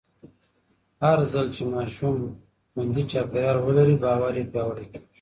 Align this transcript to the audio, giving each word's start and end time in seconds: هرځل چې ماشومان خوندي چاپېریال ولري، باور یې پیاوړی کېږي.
هرځل 1.05 1.47
چې 1.55 1.63
ماشومان 1.73 2.33
خوندي 2.71 3.03
چاپېریال 3.11 3.57
ولري، 3.61 3.95
باور 4.03 4.33
یې 4.39 4.45
پیاوړی 4.53 4.85
کېږي. 4.91 5.07